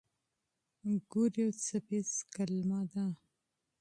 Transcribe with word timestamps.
ګور 1.11 1.31
يو 1.41 1.49
څپيز 1.65 2.09
کلمه 2.33 2.79
ده. 2.91 3.05